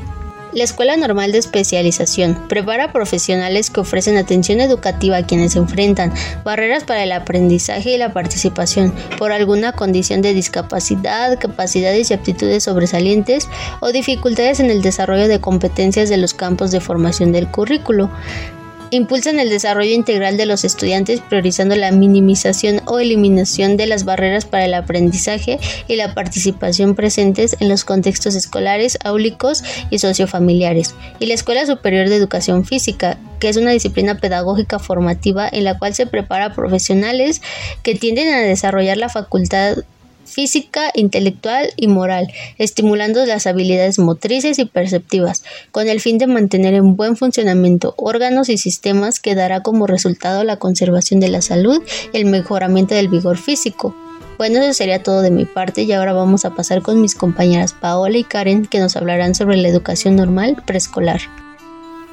La 0.53 0.65
Escuela 0.65 0.97
Normal 0.97 1.31
de 1.31 1.37
Especialización 1.37 2.47
prepara 2.49 2.91
profesionales 2.91 3.69
que 3.69 3.79
ofrecen 3.79 4.17
atención 4.17 4.59
educativa 4.59 5.15
a 5.15 5.25
quienes 5.25 5.55
enfrentan 5.55 6.13
barreras 6.43 6.83
para 6.83 7.03
el 7.03 7.13
aprendizaje 7.13 7.91
y 7.91 7.97
la 7.97 8.11
participación 8.11 8.93
por 9.17 9.31
alguna 9.31 9.71
condición 9.71 10.21
de 10.21 10.33
discapacidad, 10.33 11.39
capacidades 11.39 12.11
y 12.11 12.15
aptitudes 12.15 12.65
sobresalientes 12.65 13.47
o 13.79 13.93
dificultades 13.93 14.59
en 14.59 14.69
el 14.69 14.81
desarrollo 14.81 15.29
de 15.29 15.39
competencias 15.39 16.09
de 16.09 16.17
los 16.17 16.33
campos 16.33 16.71
de 16.71 16.81
formación 16.81 17.31
del 17.31 17.49
currículo. 17.49 18.11
Impulsan 18.93 19.39
el 19.39 19.49
desarrollo 19.49 19.93
integral 19.93 20.35
de 20.35 20.45
los 20.45 20.65
estudiantes 20.65 21.21
priorizando 21.21 21.77
la 21.77 21.93
minimización 21.93 22.81
o 22.87 22.99
eliminación 22.99 23.77
de 23.77 23.87
las 23.87 24.03
barreras 24.03 24.43
para 24.43 24.65
el 24.65 24.73
aprendizaje 24.73 25.59
y 25.87 25.95
la 25.95 26.13
participación 26.13 26.93
presentes 26.93 27.55
en 27.61 27.69
los 27.69 27.85
contextos 27.85 28.35
escolares, 28.35 28.97
áulicos 29.05 29.63
y 29.89 29.99
sociofamiliares. 29.99 30.93
Y 31.19 31.27
la 31.27 31.35
Escuela 31.35 31.65
Superior 31.65 32.09
de 32.09 32.17
Educación 32.17 32.65
Física, 32.65 33.17
que 33.39 33.47
es 33.47 33.55
una 33.55 33.71
disciplina 33.71 34.17
pedagógica 34.17 34.77
formativa 34.77 35.47
en 35.49 35.63
la 35.63 35.79
cual 35.79 35.93
se 35.93 36.05
prepara 36.05 36.53
profesionales 36.53 37.41
que 37.83 37.95
tienden 37.95 38.33
a 38.33 38.41
desarrollar 38.41 38.97
la 38.97 39.07
facultad 39.07 39.77
física, 40.31 40.91
intelectual 40.95 41.69
y 41.75 41.87
moral, 41.87 42.31
estimulando 42.57 43.25
las 43.25 43.47
habilidades 43.47 43.99
motrices 43.99 44.57
y 44.59 44.65
perceptivas, 44.65 45.43
con 45.71 45.87
el 45.87 45.99
fin 45.99 46.17
de 46.17 46.27
mantener 46.27 46.73
en 46.73 46.95
buen 46.95 47.17
funcionamiento 47.17 47.93
órganos 47.97 48.49
y 48.49 48.57
sistemas 48.57 49.19
que 49.19 49.35
dará 49.35 49.61
como 49.61 49.87
resultado 49.87 50.43
la 50.43 50.57
conservación 50.57 51.19
de 51.19 51.29
la 51.29 51.41
salud 51.41 51.81
y 52.13 52.17
el 52.17 52.25
mejoramiento 52.25 52.95
del 52.95 53.09
vigor 53.09 53.37
físico. 53.37 53.95
Bueno, 54.37 54.59
eso 54.59 54.73
sería 54.73 55.03
todo 55.03 55.21
de 55.21 55.29
mi 55.29 55.45
parte 55.45 55.83
y 55.83 55.91
ahora 55.91 56.13
vamos 56.13 56.45
a 56.45 56.55
pasar 56.55 56.81
con 56.81 56.99
mis 56.99 57.13
compañeras 57.13 57.73
Paola 57.73 58.17
y 58.17 58.23
Karen 58.23 58.65
que 58.65 58.79
nos 58.79 58.95
hablarán 58.95 59.35
sobre 59.35 59.57
la 59.57 59.67
educación 59.67 60.15
normal 60.15 60.63
preescolar. 60.65 61.21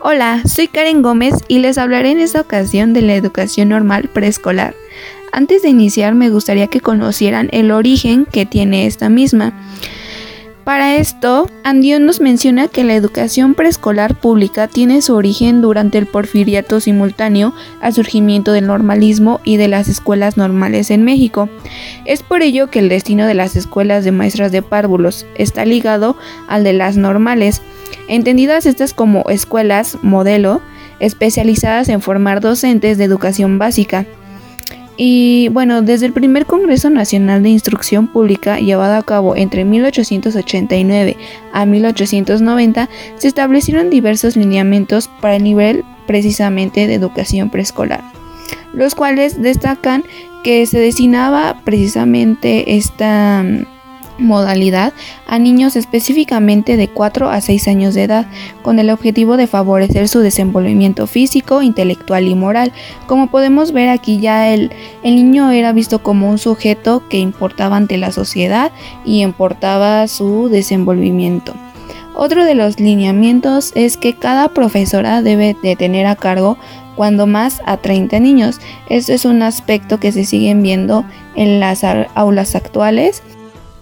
Hola, 0.01 0.43
soy 0.45 0.69
Karen 0.69 1.03
Gómez 1.03 1.35
y 1.49 1.59
les 1.59 1.77
hablaré 1.77 2.11
en 2.11 2.21
esta 2.21 2.41
ocasión 2.41 2.93
de 2.93 3.03
la 3.03 3.17
educación 3.17 3.71
normal 3.71 4.09
preescolar. 4.13 4.75
Antes 5.33 5.63
de 5.63 5.69
iniciar 5.69 6.15
me 6.15 6.31
gustaría 6.31 6.69
que 6.69 6.81
conocieran 6.81 7.49
el 7.53 7.71
origen 7.71 8.27
que 8.27 8.47
tiene 8.47 8.87
esta 8.87 9.09
misma. 9.09 9.53
Para 10.69 10.97
esto, 10.97 11.49
Andión 11.65 12.05
nos 12.05 12.21
menciona 12.21 12.69
que 12.69 12.85
la 12.85 12.95
educación 12.95 13.55
preescolar 13.55 14.15
pública 14.15 14.69
tiene 14.69 15.01
su 15.01 15.15
origen 15.15 15.63
durante 15.63 15.97
el 15.97 16.05
porfiriato 16.05 16.79
simultáneo 16.79 17.55
al 17.81 17.95
surgimiento 17.95 18.53
del 18.53 18.67
normalismo 18.67 19.41
y 19.45 19.57
de 19.57 19.67
las 19.67 19.89
escuelas 19.89 20.37
normales 20.37 20.91
en 20.91 21.05
México. 21.05 21.49
Es 22.05 22.23
por 22.23 22.43
ello 22.43 22.69
que 22.69 22.81
el 22.81 22.91
destino 22.91 23.27
de 23.27 23.33
las 23.33 23.57
escuelas 23.57 24.05
de 24.05 24.13
maestras 24.13 24.53
de 24.53 24.61
párvulos 24.61 25.25
está 25.37 25.65
ligado 25.65 26.19
al 26.49 26.65
de 26.65 26.75
las 26.75 26.99
normales, 26.99 27.63
entendidas 28.07 28.67
estas 28.67 28.93
como 28.93 29.25
escuelas 29.31 29.97
modelo 30.03 30.61
especializadas 31.01 31.89
en 31.89 32.03
formar 32.03 32.43
docentes 32.43 32.99
de 32.99 33.05
educación 33.05 33.59
básica. 33.59 34.05
Y 35.01 35.49
bueno, 35.53 35.81
desde 35.81 36.07
el 36.07 36.13
primer 36.13 36.45
Congreso 36.45 36.91
Nacional 36.91 37.45
de 37.45 37.51
Instrucción 37.51 38.09
Pública 38.09 38.59
llevado 38.59 38.97
a 38.97 39.05
cabo 39.05 39.37
entre 39.37 39.65
1889 39.65 41.17
a 41.53 41.65
1890, 41.65 42.89
se 43.17 43.29
establecieron 43.29 43.91
diversos 43.91 44.37
lineamientos 44.37 45.09
para 45.21 45.37
el 45.37 45.45
nivel 45.45 45.85
precisamente 46.09 46.89
de 46.89 46.95
educación 46.95 47.49
preescolar, 47.49 48.03
los 48.73 48.97
cuales 48.97 49.41
destacan 49.41 50.03
que 50.43 50.67
se 50.67 50.81
destinaba 50.81 51.61
precisamente 51.65 52.77
esta 52.77 53.45
modalidad 54.19 54.93
a 55.27 55.39
niños 55.39 55.77
específicamente 55.77 56.77
de 56.77 56.89
4 56.89 57.31
a 57.31 57.41
6 57.41 57.69
años 57.69 57.95
de 57.95 58.05
edad, 58.05 58.27
con 58.63 58.79
el 58.79 58.91
objetivo 58.91 59.37
de 59.37 59.47
favorecer 59.47 60.09
su 60.09 60.21
desenvolvimiento 60.21 61.07
físico, 61.07 61.63
intelectual 61.63 62.29
y 62.29 62.35
moral. 62.35 62.73
Como 63.07 63.29
podemos 63.29 63.73
ver 63.73 63.89
aquí 63.89 64.21
ya 64.21 64.53
el, 64.53 64.71
el 65.03 65.17
niño 65.17 65.51
era 65.51 65.73
visto 65.73 66.03
como 66.03 66.29
un 66.31 66.39
sujeto 66.39 67.03
que 67.09 67.19
importaba 67.19 67.77
ante 67.77 67.97
la 67.97 68.13
sociedad 68.13 68.73
y 69.05 69.23
importaba 69.23 70.07
su 70.09 70.49
desenvolvimiento. 70.49 71.55
Otro 72.15 72.45
de 72.45 72.57
los 72.57 72.81
lineamientos 72.81 73.71
es 73.77 73.97
que 73.97 74.15
cada 74.15 74.49
profesora 74.49 75.23
debe 75.23 75.57
de 75.63 75.77
tener 75.77 76.07
a 76.07 76.17
cargo 76.17 76.59
cuando 76.97 77.29
más 77.29 77.63
a 77.65 77.77
30 77.77 78.19
niños. 78.19 78.61
Esto 78.89 79.13
es 79.13 79.25
un 79.25 79.41
aspecto 79.43 80.01
que 80.01 80.11
se 80.11 80.25
siguen 80.25 80.61
viendo 80.61 81.05
en 81.37 81.61
las 81.61 81.85
aulas 81.85 82.57
actuales 82.57 83.23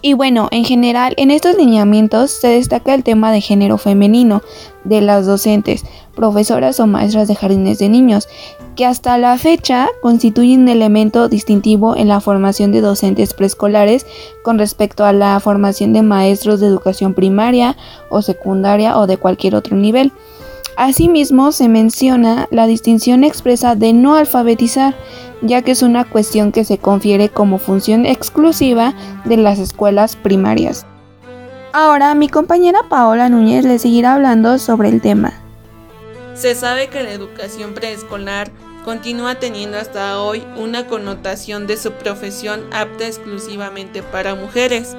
y 0.01 0.13
bueno, 0.13 0.47
en 0.51 0.63
general, 0.63 1.13
en 1.17 1.31
estos 1.31 1.57
lineamientos 1.57 2.31
se 2.31 2.49
destaca 2.49 2.93
el 2.93 3.03
tema 3.03 3.31
de 3.31 3.41
género 3.41 3.77
femenino 3.77 4.41
de 4.83 5.01
las 5.01 5.25
docentes, 5.25 5.83
profesoras 6.15 6.79
o 6.79 6.87
maestras 6.87 7.27
de 7.27 7.35
jardines 7.35 7.79
de 7.79 7.89
niños, 7.89 8.27
que 8.75 8.85
hasta 8.85 9.17
la 9.17 9.37
fecha 9.39 9.89
constituyen 10.01 10.61
un 10.61 10.69
elemento 10.69 11.29
distintivo 11.29 11.95
en 11.95 12.07
la 12.07 12.21
formación 12.21 12.71
de 12.71 12.81
docentes 12.81 13.33
preescolares 13.33 14.05
con 14.43 14.59
respecto 14.59 15.03
a 15.03 15.13
la 15.13 15.39
formación 15.39 15.93
de 15.93 16.03
maestros 16.03 16.59
de 16.59 16.67
educación 16.67 17.15
primaria 17.15 17.75
o 18.09 18.21
secundaria 18.21 18.99
o 18.99 19.07
de 19.07 19.17
cualquier 19.17 19.55
otro 19.55 19.75
nivel. 19.75 20.11
Asimismo, 20.77 21.51
se 21.51 21.67
menciona 21.69 22.47
la 22.51 22.67
distinción 22.67 23.23
expresa 23.23 23.73
de 23.73 23.93
no 23.93 24.15
alfabetizar, 24.15 24.95
ya 25.41 25.63
que 25.63 25.71
es 25.71 25.81
una 25.81 26.05
cuestión 26.05 26.51
que 26.51 26.63
se 26.65 26.77
confiere 26.77 27.29
como 27.29 27.57
función 27.57 28.05
exclusiva 28.05 28.93
de 29.25 29.37
las 29.37 29.57
escuelas 29.57 30.15
primarias. 30.15 30.85
Ahora 31.73 32.13
mi 32.13 32.29
compañera 32.29 32.81
Paola 32.89 33.27
Núñez 33.27 33.65
le 33.65 33.79
seguirá 33.79 34.13
hablando 34.13 34.59
sobre 34.59 34.89
el 34.89 35.01
tema. 35.01 35.33
Se 36.35 36.53
sabe 36.53 36.89
que 36.89 37.01
la 37.01 37.11
educación 37.11 37.73
preescolar 37.73 38.51
continúa 38.85 39.35
teniendo 39.35 39.79
hasta 39.79 40.21
hoy 40.21 40.43
una 40.57 40.85
connotación 40.85 41.65
de 41.65 41.77
su 41.77 41.93
profesión 41.93 42.63
apta 42.71 43.07
exclusivamente 43.07 44.03
para 44.03 44.35
mujeres. 44.35 44.95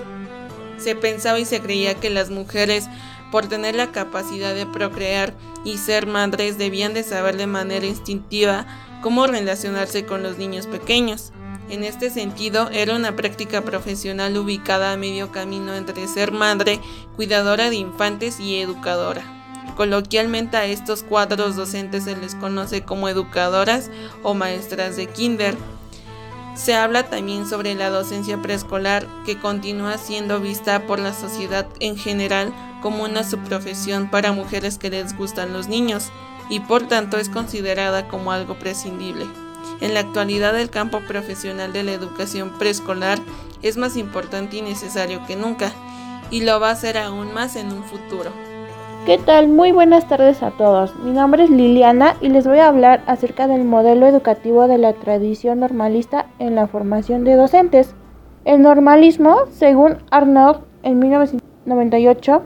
Se 0.76 0.96
pensaba 0.96 1.38
y 1.38 1.44
se 1.44 1.60
creía 1.60 1.94
que 1.94 2.10
las 2.10 2.30
mujeres, 2.30 2.88
por 3.30 3.46
tener 3.46 3.74
la 3.74 3.92
capacidad 3.92 4.54
de 4.54 4.66
procrear 4.66 5.34
y 5.64 5.78
ser 5.78 6.06
madres, 6.06 6.58
debían 6.58 6.94
de 6.94 7.02
saber 7.02 7.36
de 7.36 7.46
manera 7.46 7.86
instintiva 7.86 8.66
cómo 9.02 9.26
relacionarse 9.26 10.04
con 10.04 10.22
los 10.22 10.38
niños 10.38 10.66
pequeños. 10.66 11.32
En 11.68 11.84
este 11.84 12.08
sentido, 12.08 12.70
era 12.70 12.96
una 12.96 13.14
práctica 13.14 13.62
profesional 13.62 14.36
ubicada 14.38 14.92
a 14.92 14.96
medio 14.96 15.30
camino 15.30 15.74
entre 15.74 16.08
ser 16.08 16.32
madre, 16.32 16.80
cuidadora 17.16 17.68
de 17.68 17.76
infantes 17.76 18.40
y 18.40 18.56
educadora. 18.56 19.22
Coloquialmente 19.76 20.56
a 20.56 20.64
estos 20.64 21.02
cuadros 21.02 21.56
docentes 21.56 22.04
se 22.04 22.16
les 22.16 22.34
conoce 22.34 22.82
como 22.82 23.08
educadoras 23.08 23.90
o 24.22 24.34
maestras 24.34 24.96
de 24.96 25.06
kinder. 25.06 25.56
Se 26.56 26.74
habla 26.74 27.04
también 27.04 27.46
sobre 27.46 27.74
la 27.74 27.90
docencia 27.90 28.40
preescolar 28.42 29.06
que 29.24 29.38
continúa 29.38 29.98
siendo 29.98 30.40
vista 30.40 30.86
por 30.86 30.98
la 30.98 31.12
sociedad 31.12 31.68
en 31.78 31.96
general 31.96 32.52
como 32.80 33.04
una 33.04 33.24
subprofesión 33.24 34.10
para 34.10 34.32
mujeres 34.32 34.78
que 34.78 34.90
les 34.90 35.16
gustan 35.16 35.52
los 35.52 35.68
niños 35.68 36.10
y 36.48 36.60
por 36.60 36.88
tanto 36.88 37.18
es 37.18 37.28
considerada 37.28 38.08
como 38.08 38.32
algo 38.32 38.54
prescindible. 38.54 39.26
En 39.80 39.94
la 39.94 40.00
actualidad 40.00 40.58
el 40.58 40.70
campo 40.70 41.00
profesional 41.06 41.72
de 41.72 41.82
la 41.82 41.92
educación 41.92 42.52
preescolar 42.58 43.18
es 43.62 43.76
más 43.76 43.96
importante 43.96 44.56
y 44.56 44.62
necesario 44.62 45.20
que 45.26 45.36
nunca, 45.36 45.72
y 46.30 46.42
lo 46.42 46.60
va 46.60 46.70
a 46.70 46.76
ser 46.76 46.98
aún 46.98 47.32
más 47.32 47.56
en 47.56 47.72
un 47.72 47.82
futuro. 47.84 48.30
¿Qué 49.06 49.18
tal? 49.18 49.48
Muy 49.48 49.72
buenas 49.72 50.06
tardes 50.06 50.42
a 50.42 50.50
todos. 50.50 50.94
Mi 50.96 51.12
nombre 51.12 51.44
es 51.44 51.50
Liliana 51.50 52.16
y 52.20 52.28
les 52.28 52.46
voy 52.46 52.58
a 52.58 52.68
hablar 52.68 53.02
acerca 53.06 53.46
del 53.46 53.64
modelo 53.64 54.06
educativo 54.06 54.68
de 54.68 54.76
la 54.76 54.92
tradición 54.92 55.60
normalista 55.60 56.26
en 56.38 56.54
la 56.54 56.66
formación 56.66 57.24
de 57.24 57.34
docentes. 57.34 57.94
El 58.44 58.62
normalismo, 58.62 59.38
según 59.50 59.98
Arnaud 60.10 60.58
en 60.82 60.98
1998, 60.98 62.42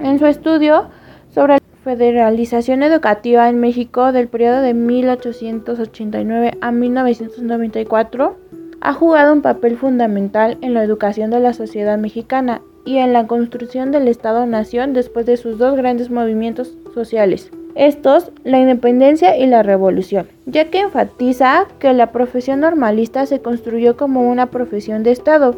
en 0.00 0.18
su 0.18 0.26
estudio 0.26 0.88
sobre 1.34 1.58
federalización 1.84 2.82
educativa 2.82 3.48
en 3.48 3.60
México 3.60 4.12
del 4.12 4.28
periodo 4.28 4.60
de 4.60 4.74
1889 4.74 6.58
a 6.60 6.72
1994 6.72 8.36
ha 8.80 8.92
jugado 8.92 9.32
un 9.32 9.42
papel 9.42 9.76
fundamental 9.76 10.58
en 10.60 10.74
la 10.74 10.82
educación 10.82 11.30
de 11.30 11.40
la 11.40 11.52
sociedad 11.52 11.98
mexicana 11.98 12.60
y 12.84 12.98
en 12.98 13.12
la 13.12 13.26
construcción 13.26 13.90
del 13.90 14.08
Estado-Nación 14.08 14.92
después 14.92 15.26
de 15.26 15.36
sus 15.36 15.58
dos 15.58 15.76
grandes 15.76 16.10
movimientos 16.10 16.76
sociales. 16.94 17.50
Estos, 17.74 18.32
la 18.42 18.58
independencia 18.58 19.36
y 19.36 19.46
la 19.46 19.62
revolución, 19.62 20.28
ya 20.46 20.70
que 20.70 20.80
enfatiza 20.80 21.66
que 21.78 21.92
la 21.92 22.10
profesión 22.10 22.60
normalista 22.60 23.26
se 23.26 23.42
construyó 23.42 23.96
como 23.96 24.30
una 24.30 24.46
profesión 24.46 25.02
de 25.02 25.10
Estado, 25.10 25.56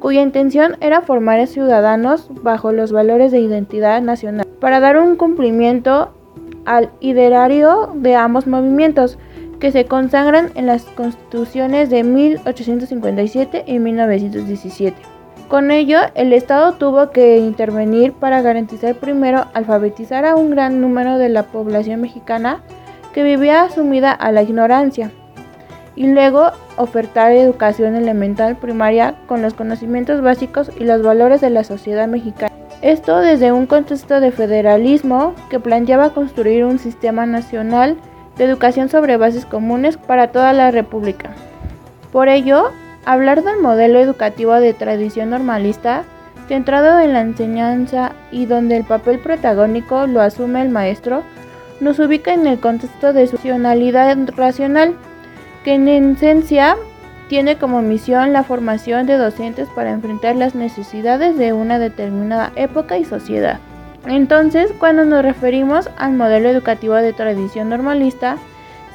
cuya 0.00 0.22
intención 0.22 0.76
era 0.80 1.02
formar 1.02 1.46
ciudadanos 1.46 2.28
bajo 2.42 2.72
los 2.72 2.90
valores 2.90 3.30
de 3.30 3.40
identidad 3.40 4.00
nacional 4.02 4.46
para 4.58 4.80
dar 4.80 4.98
un 4.98 5.16
cumplimiento 5.16 6.12
al 6.64 6.90
ideario 7.00 7.92
de 7.94 8.16
ambos 8.16 8.46
movimientos 8.46 9.18
que 9.60 9.70
se 9.70 9.84
consagran 9.84 10.50
en 10.54 10.66
las 10.66 10.84
constituciones 10.84 11.90
de 11.90 12.02
1857 12.02 13.64
y 13.66 13.78
1917. 13.78 14.96
Con 15.48 15.70
ello, 15.70 15.98
el 16.14 16.32
Estado 16.32 16.74
tuvo 16.74 17.10
que 17.10 17.38
intervenir 17.38 18.12
para 18.12 18.40
garantizar 18.40 18.94
primero 18.94 19.46
alfabetizar 19.52 20.24
a 20.24 20.36
un 20.36 20.50
gran 20.50 20.80
número 20.80 21.18
de 21.18 21.28
la 21.28 21.44
población 21.44 22.00
mexicana 22.00 22.62
que 23.12 23.22
vivía 23.22 23.68
sumida 23.68 24.12
a 24.12 24.32
la 24.32 24.42
ignorancia 24.42 25.10
y 26.00 26.06
luego 26.06 26.50
ofertar 26.78 27.30
educación 27.32 27.94
elemental 27.94 28.56
primaria 28.56 29.16
con 29.26 29.42
los 29.42 29.52
conocimientos 29.52 30.22
básicos 30.22 30.70
y 30.80 30.84
los 30.84 31.02
valores 31.02 31.42
de 31.42 31.50
la 31.50 31.62
sociedad 31.62 32.08
mexicana. 32.08 32.50
Esto 32.80 33.18
desde 33.18 33.52
un 33.52 33.66
contexto 33.66 34.18
de 34.18 34.32
federalismo 34.32 35.34
que 35.50 35.60
planteaba 35.60 36.14
construir 36.14 36.64
un 36.64 36.78
sistema 36.78 37.26
nacional 37.26 37.98
de 38.38 38.44
educación 38.44 38.88
sobre 38.88 39.18
bases 39.18 39.44
comunes 39.44 39.98
para 39.98 40.28
toda 40.28 40.54
la 40.54 40.70
República. 40.70 41.32
Por 42.12 42.30
ello, 42.30 42.70
Hablar 43.04 43.42
del 43.42 43.60
modelo 43.60 43.98
educativo 43.98 44.54
de 44.54 44.74
tradición 44.74 45.30
normalista, 45.30 46.04
centrado 46.48 47.00
en 47.00 47.12
la 47.12 47.22
enseñanza 47.22 48.12
y 48.30 48.44
donde 48.46 48.76
el 48.76 48.84
papel 48.84 49.18
protagónico 49.18 50.06
lo 50.06 50.20
asume 50.20 50.60
el 50.62 50.68
maestro, 50.68 51.22
nos 51.80 51.98
ubica 51.98 52.34
en 52.34 52.46
el 52.46 52.60
contexto 52.60 53.14
de 53.14 53.26
su 53.26 53.36
racionalidad 53.36 54.18
racional, 54.36 54.96
que 55.64 55.74
en 55.74 55.88
esencia 55.88 56.76
tiene 57.28 57.56
como 57.56 57.80
misión 57.82 58.32
la 58.32 58.42
formación 58.42 59.06
de 59.06 59.16
docentes 59.16 59.68
para 59.74 59.90
enfrentar 59.90 60.36
las 60.36 60.54
necesidades 60.54 61.38
de 61.38 61.52
una 61.52 61.78
determinada 61.78 62.52
época 62.56 62.98
y 62.98 63.04
sociedad. 63.04 63.60
Entonces, 64.06 64.72
cuando 64.78 65.04
nos 65.04 65.22
referimos 65.22 65.88
al 65.96 66.12
modelo 66.14 66.48
educativo 66.48 66.94
de 66.94 67.12
tradición 67.12 67.68
normalista, 67.68 68.36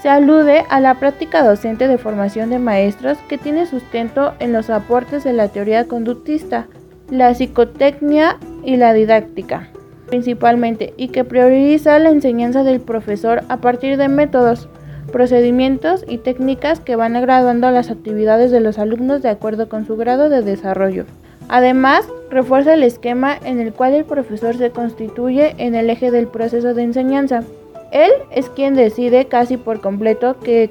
se 0.02 0.10
alude 0.10 0.66
a 0.70 0.80
la 0.80 0.96
práctica 0.96 1.44
docente 1.44 1.88
de 1.88 1.98
formación 1.98 2.50
de 2.50 2.60
maestros 2.60 3.18
que 3.30 3.38
tiene 3.38 3.66
sustento 3.66 4.34
en 4.40 4.52
los 4.52 4.70
aportes 4.70 5.24
de 5.24 5.34
la 5.34 5.48
teoría 5.48 5.88
conductista, 5.88 6.68
la 7.10 7.34
psicotecnia 7.34 8.38
y 8.64 8.78
la 8.78 8.94
didáctica, 8.94 9.70
principalmente, 10.08 10.94
y 10.98 11.08
que 11.08 11.24
prioriza 11.24 11.98
la 12.00 12.10
enseñanza 12.10 12.64
del 12.64 12.82
profesor 12.82 13.44
a 13.48 13.58
partir 13.58 13.98
de 13.98 14.10
métodos, 14.10 14.68
procedimientos 15.12 16.04
y 16.08 16.18
técnicas 16.18 16.80
que 16.80 16.96
van 16.96 17.14
graduando 17.14 17.70
las 17.72 17.90
actividades 17.90 18.52
de 18.52 18.60
los 18.60 18.78
alumnos 18.78 19.22
de 19.22 19.30
acuerdo 19.30 19.70
con 19.70 19.86
su 19.86 19.96
grado 19.96 20.30
de 20.30 20.42
desarrollo. 20.42 21.06
Además, 21.48 22.08
refuerza 22.30 22.74
el 22.74 22.84
esquema 22.84 23.38
en 23.44 23.60
el 23.60 23.72
cual 23.72 23.94
el 23.94 24.06
profesor 24.06 24.58
se 24.58 24.72
constituye 24.72 25.56
en 25.58 25.76
el 25.76 25.90
eje 25.90 26.12
del 26.12 26.28
proceso 26.28 26.74
de 26.74 26.84
enseñanza, 26.84 27.44
él 27.92 28.12
es 28.32 28.50
quien 28.50 28.76
decide 28.76 29.26
casi 29.26 29.58
por 29.58 29.80
completo 29.80 30.38
que 30.40 30.70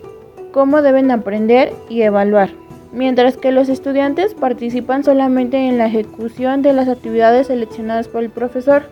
cómo 0.52 0.82
deben 0.82 1.10
aprender 1.10 1.72
y 1.88 2.02
evaluar, 2.02 2.50
mientras 2.92 3.36
que 3.36 3.50
los 3.50 3.68
estudiantes 3.68 4.34
participan 4.34 5.04
solamente 5.04 5.56
en 5.56 5.78
la 5.78 5.86
ejecución 5.86 6.62
de 6.62 6.72
las 6.72 6.88
actividades 6.88 7.46
seleccionadas 7.46 8.08
por 8.08 8.22
el 8.22 8.30
profesor, 8.30 8.82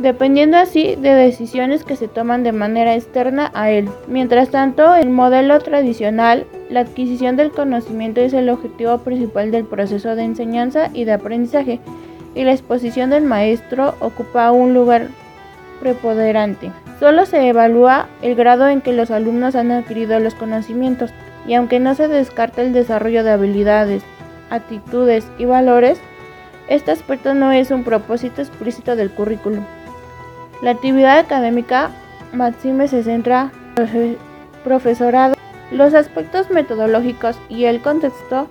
dependiendo 0.00 0.56
así 0.56 0.96
de 0.96 1.14
decisiones 1.14 1.84
que 1.84 1.94
se 1.94 2.08
toman 2.08 2.42
de 2.42 2.52
manera 2.52 2.94
externa 2.94 3.50
a 3.52 3.70
él. 3.70 3.88
Mientras 4.08 4.48
tanto, 4.48 4.94
el 4.94 5.10
modelo 5.10 5.58
tradicional, 5.60 6.46
la 6.70 6.80
adquisición 6.80 7.36
del 7.36 7.50
conocimiento 7.50 8.22
es 8.22 8.32
el 8.32 8.48
objetivo 8.48 8.96
principal 8.98 9.50
del 9.50 9.64
proceso 9.64 10.16
de 10.16 10.22
enseñanza 10.22 10.88
y 10.94 11.04
de 11.04 11.12
aprendizaje, 11.12 11.80
y 12.34 12.44
la 12.44 12.52
exposición 12.52 13.10
del 13.10 13.24
maestro 13.24 13.94
ocupa 14.00 14.50
un 14.52 14.72
lugar 14.72 15.08
preponderante. 15.80 16.72
Solo 16.98 17.26
se 17.26 17.46
evalúa 17.48 18.08
el 18.22 18.34
grado 18.34 18.68
en 18.68 18.80
que 18.80 18.92
los 18.92 19.10
alumnos 19.10 19.54
han 19.54 19.70
adquirido 19.70 20.18
los 20.18 20.34
conocimientos 20.34 21.10
y 21.46 21.54
aunque 21.54 21.80
no 21.80 21.94
se 21.94 22.08
descarta 22.08 22.62
el 22.62 22.72
desarrollo 22.72 23.24
de 23.24 23.32
habilidades, 23.32 24.02
actitudes 24.50 25.26
y 25.38 25.44
valores, 25.44 25.98
este 26.68 26.90
aspecto 26.90 27.34
no 27.34 27.52
es 27.52 27.70
un 27.70 27.84
propósito 27.84 28.42
explícito 28.42 28.96
del 28.96 29.10
currículum. 29.10 29.64
La 30.62 30.72
actividad 30.72 31.18
académica 31.18 31.90
máxime 32.32 32.86
se 32.88 33.02
centra 33.02 33.50
en 33.76 33.88
el 33.96 34.18
profesorado, 34.62 35.34
los 35.70 35.94
aspectos 35.94 36.50
metodológicos 36.50 37.38
y 37.48 37.64
el 37.64 37.80
contexto, 37.80 38.48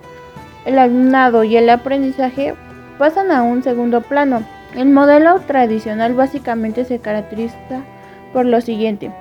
el 0.64 0.78
alumnado 0.78 1.44
y 1.44 1.56
el 1.56 1.70
aprendizaje 1.70 2.54
pasan 2.98 3.30
a 3.30 3.42
un 3.42 3.62
segundo 3.62 4.00
plano. 4.00 4.42
El 4.74 4.90
modelo 4.90 5.40
tradicional 5.40 6.14
básicamente 6.14 6.84
se 6.84 6.98
caracteriza 6.98 7.56
por 8.32 8.44
lo 8.44 8.60
siguiente. 8.60 9.12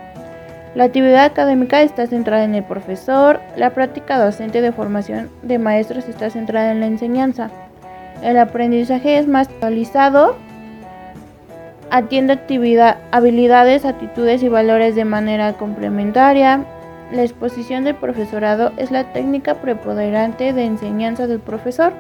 La 0.75 0.85
actividad 0.85 1.25
académica 1.25 1.81
está 1.81 2.05
centrada 2.07 2.43
en 2.43 2.55
el 2.55 2.63
profesor, 2.63 3.39
la 3.55 3.71
práctica 3.71 4.23
docente 4.23 4.61
de 4.61 4.71
formación 4.71 5.29
de 5.41 5.57
maestros 5.57 6.07
está 6.07 6.29
centrada 6.29 6.71
en 6.71 6.79
la 6.79 6.85
enseñanza. 6.85 7.49
El 8.21 8.37
aprendizaje 8.37 9.17
es 9.17 9.27
más 9.27 9.47
actualizado, 9.47 10.35
atiende 11.91 12.33
actividad, 12.33 12.97
habilidades, 13.11 13.85
actitudes 13.85 14.43
y 14.43 14.49
valores 14.49 14.95
de 14.95 15.05
manera 15.05 15.53
complementaria. 15.53 16.65
La 17.11 17.23
exposición 17.23 17.83
del 17.83 17.95
profesorado 17.95 18.71
es 18.77 18.91
la 18.91 19.11
técnica 19.13 19.55
preponderante 19.55 20.53
de 20.53 20.65
enseñanza 20.65 21.27
del 21.27 21.39
profesor. 21.39 21.93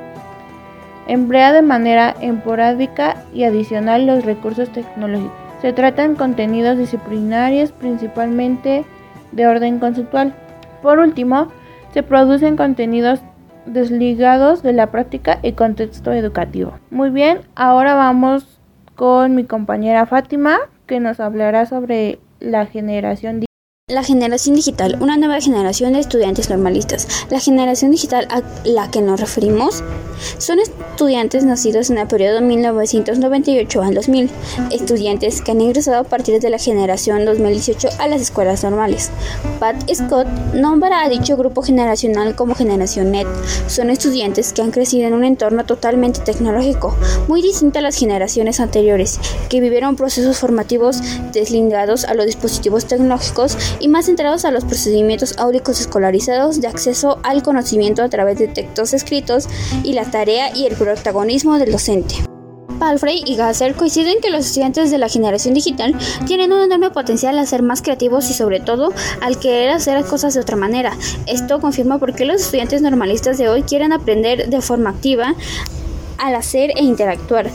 Emplea 1.07 1.51
de 1.51 1.63
manera 1.63 2.15
esporádica 2.21 3.23
y 3.33 3.43
adicional 3.43 4.05
los 4.05 4.23
recursos 4.23 4.69
tecnológicos. 4.69 5.31
Se 5.61 5.73
tratan 5.73 6.15
contenidos 6.15 6.77
disciplinarios 6.77 7.71
principalmente 7.71 8.85
de 9.31 9.47
orden 9.47 9.79
conceptual. 9.79 10.33
Por 10.81 10.99
último, 10.99 11.47
se 11.93 12.03
producen 12.03 12.55
contenidos 12.55 13.19
desligados 13.65 14.61
de 14.63 14.73
la 14.73 14.87
práctica 14.87 15.39
y 15.41 15.53
contexto 15.53 16.13
educativo. 16.13 16.73
Muy 16.91 17.09
bien, 17.09 17.39
ahora 17.55 17.95
vamos 17.95 18.58
con 18.99 19.33
mi 19.33 19.45
compañera 19.45 20.05
Fátima 20.05 20.57
que 20.85 20.99
nos 20.99 21.21
hablará 21.21 21.65
sobre 21.65 22.19
la 22.41 22.65
generación 22.65 23.39
la 23.89 24.03
generación 24.03 24.55
digital, 24.55 24.97
una 24.99 25.17
nueva 25.17 25.41
generación 25.41 25.93
de 25.93 25.99
estudiantes 25.99 26.49
normalistas. 26.49 27.07
La 27.31 27.39
generación 27.39 27.91
digital 27.91 28.27
a 28.29 28.43
la 28.63 28.91
que 28.91 29.01
nos 29.01 29.19
referimos 29.19 29.83
son 30.37 30.59
estudiantes 30.59 31.43
nacidos 31.43 31.89
en 31.89 31.97
el 31.97 32.07
periodo 32.07 32.41
1998 32.41 33.81
al 33.81 33.95
2000, 33.95 34.29
estudiantes 34.71 35.41
que 35.41 35.51
han 35.51 35.61
ingresado 35.61 36.01
a 36.01 36.03
partir 36.03 36.39
de 36.39 36.49
la 36.49 36.59
generación 36.59 37.25
2018 37.25 37.89
a 37.97 38.07
las 38.07 38.21
escuelas 38.21 38.63
normales. 38.63 39.09
Pat 39.59 39.75
Scott 39.91 40.27
nombra 40.53 41.03
a 41.03 41.09
dicho 41.09 41.35
grupo 41.35 41.63
generacional 41.63 42.35
como 42.35 42.53
generación 42.53 43.11
NET. 43.11 43.27
Son 43.67 43.89
estudiantes 43.89 44.53
que 44.53 44.61
han 44.61 44.71
crecido 44.71 45.07
en 45.07 45.13
un 45.13 45.23
entorno 45.23 45.65
totalmente 45.65 46.19
tecnológico, 46.19 46.95
muy 47.27 47.41
distinto 47.41 47.79
a 47.79 47.81
las 47.81 47.97
generaciones 47.97 48.59
anteriores, 48.59 49.19
que 49.49 49.61
vivieron 49.61 49.95
procesos 49.95 50.37
formativos 50.37 51.01
deslindados 51.31 52.03
a 52.05 52.13
los 52.13 52.27
dispositivos 52.27 52.85
tecnológicos 52.85 53.57
y 53.79 53.87
más 53.87 54.05
centrados 54.05 54.45
a 54.45 54.51
los 54.51 54.65
procedimientos 54.65 55.37
áuricos 55.37 55.79
escolarizados 55.79 56.61
de 56.61 56.67
acceso 56.67 57.19
al 57.23 57.43
conocimiento 57.43 58.03
a 58.03 58.09
través 58.09 58.39
de 58.39 58.47
textos 58.47 58.93
escritos 58.93 59.47
y 59.83 59.93
la 59.93 60.05
tarea 60.05 60.55
y 60.55 60.65
el 60.65 60.75
protagonismo 60.75 61.57
del 61.57 61.71
docente. 61.71 62.15
Palfrey 62.79 63.23
y 63.25 63.35
Gasser 63.35 63.75
coinciden 63.75 64.21
que 64.21 64.29
los 64.29 64.45
estudiantes 64.45 64.89
de 64.89 64.97
la 64.97 65.09
generación 65.09 65.53
digital 65.53 65.93
tienen 66.25 66.53
un 66.53 66.61
enorme 66.61 66.91
potencial 66.91 67.37
a 67.37 67.45
ser 67.45 67.61
más 67.61 67.81
creativos 67.81 68.29
y 68.29 68.33
sobre 68.33 68.61
todo 68.61 68.93
al 69.21 69.37
querer 69.37 69.71
hacer 69.71 70.03
cosas 70.05 70.33
de 70.33 70.39
otra 70.39 70.55
manera. 70.55 70.97
Esto 71.27 71.59
confirma 71.59 71.99
por 71.99 72.15
qué 72.15 72.25
los 72.25 72.41
estudiantes 72.41 72.81
normalistas 72.81 73.37
de 73.37 73.49
hoy 73.49 73.63
quieren 73.63 73.91
aprender 73.91 74.49
de 74.49 74.61
forma 74.61 74.91
activa 74.91 75.35
al 76.17 76.35
hacer 76.35 76.71
e 76.75 76.83
interactuar, 76.83 77.49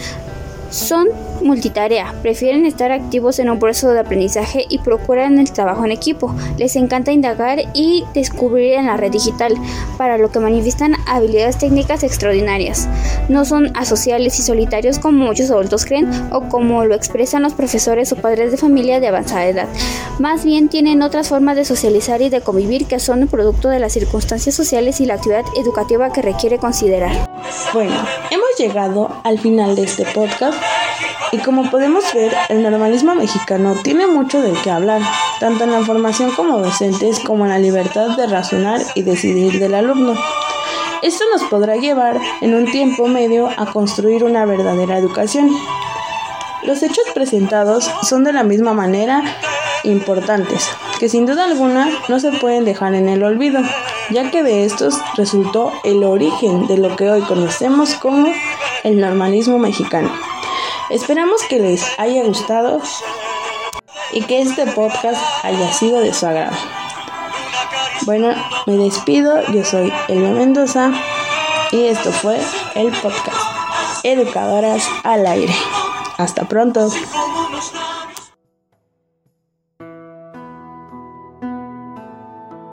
son 0.71 1.09
multitarea, 1.43 2.15
prefieren 2.23 2.67
estar 2.67 2.93
activos 2.93 3.39
en 3.39 3.51
un 3.51 3.59
proceso 3.59 3.93
de 3.93 4.01
aprendizaje 4.01 4.65
y 4.69 4.79
procuran 4.79 5.39
el 5.39 5.51
trabajo 5.53 5.85
en 5.85 5.93
equipo. 5.93 6.35
Les 6.59 6.77
encanta 6.77 7.13
indagar 7.13 7.59
y 7.75 8.05
descubrir 8.15 8.75
en 8.75 8.87
la 8.87 8.97
red 8.97 9.11
digital, 9.11 9.55
para 9.99 10.19
lo 10.19 10.31
que 10.31 10.41
manifiestan 10.41 10.97
habilidades 11.07 11.59
técnicas 11.59 12.03
extraordinarias. 12.03 12.89
No 13.29 13.45
son 13.45 13.77
asociales 13.77 14.39
y 14.39 14.43
solitarios 14.43 14.99
como 14.99 15.25
muchos 15.25 15.51
adultos 15.51 15.85
creen 15.85 16.11
o 16.33 16.49
como 16.49 16.85
lo 16.85 16.95
expresan 16.95 17.43
los 17.43 17.55
profesores 17.55 18.13
o 18.13 18.17
padres 18.17 18.51
de 18.51 18.57
familia 18.57 19.01
de 19.01 19.09
avanzada 19.09 19.47
edad. 19.47 19.69
Más 20.19 20.45
bien 20.45 20.69
tienen 20.69 21.03
otras 21.03 21.29
formas 21.29 21.57
de 21.57 21.65
socializar 21.65 22.23
y 22.23 22.31
de 22.31 22.41
convivir 22.41 22.87
que 22.87 22.99
son 22.99 23.23
el 23.23 23.29
producto 23.29 23.69
de 23.69 23.79
las 23.79 23.93
circunstancias 23.93 24.55
sociales 24.55 25.01
y 25.01 25.07
la 25.07 25.15
actividad 25.15 25.45
educativa 25.57 26.13
que 26.13 26.23
requiere 26.23 26.59
considerar. 26.59 27.29
Bueno, 27.73 27.97
hemos 28.31 28.49
llegado 28.59 29.11
al 29.25 29.39
final 29.39 29.77
de 29.77 29.85
este 29.85 30.05
podcast 30.07 30.59
y 31.33 31.39
como 31.39 31.71
podemos 31.71 32.05
ver, 32.15 32.33
el 32.49 32.63
normalismo 32.63 33.15
mexicano 33.15 33.75
tiene 33.83 34.07
mucho 34.07 34.41
de 34.41 34.53
qué 34.53 34.71
hablar, 34.71 35.03
tanto 35.41 35.65
en 35.65 35.73
la 35.73 35.85
formación 35.85 36.31
como 36.31 36.59
docentes 36.59 37.19
como 37.21 37.45
en 37.45 37.51
la 37.51 37.59
libertad 37.59 38.17
de 38.17 38.27
razonar 38.27 38.81
y 38.95 39.03
decidir 39.03 39.59
del 39.59 39.75
alumno. 39.75 40.15
Esto 41.03 41.25
nos 41.33 41.43
podrá 41.51 41.77
llevar 41.77 42.19
en 42.41 42.55
un 42.55 42.71
tiempo 42.71 43.09
medio 43.09 43.49
a 43.57 43.67
construir 43.67 44.25
una 44.25 44.47
verdadera 44.47 44.97
educación. 44.97 45.51
Los 46.63 46.83
hechos 46.83 47.05
presentados 47.13 47.91
son 48.03 48.25
de 48.25 48.33
la 48.33 48.43
misma 48.43 48.73
manera 48.73 49.23
importantes, 49.83 50.69
que 50.99 51.09
sin 51.09 51.27
duda 51.27 51.45
alguna 51.45 51.91
no 52.09 52.21
se 52.21 52.33
pueden 52.33 52.65
dejar 52.65 52.95
en 52.95 53.09
el 53.09 53.23
olvido. 53.23 53.61
ya 54.11 54.31
que 54.31 54.43
de 54.43 54.65
estos 54.65 54.95
resultó 55.17 55.73
el 55.83 56.05
origen 56.05 56.67
de 56.67 56.77
lo 56.77 56.95
que 56.95 57.11
hoy 57.11 57.23
conocemos 57.23 57.95
como 57.95 58.29
el 58.83 59.01
normalismo 59.01 59.59
mexicano. 59.59 60.13
Esperamos 60.91 61.43
que 61.49 61.59
les 61.59 61.83
haya 61.99 62.25
gustado 62.25 62.81
y 64.13 64.23
que 64.23 64.43
este 64.43 64.67
podcast 64.67 65.21
haya 65.43 65.73
sido 65.73 66.01
de 66.01 66.13
su 66.13 66.27
agrado. 66.27 66.57
Bueno, 68.03 68.35
me 68.67 68.77
despido, 68.77 69.41
yo 69.53 69.65
soy 69.65 69.93
Elma 70.09 70.31
Mendoza 70.31 70.93
y 71.73 71.87
esto 71.87 72.13
fue 72.13 72.39
el 72.75 72.93
podcast 72.93 73.37
Educadoras 74.03 74.87
al 75.05 75.27
Aire. 75.27 75.55
Hasta 76.19 76.45
pronto. 76.45 76.91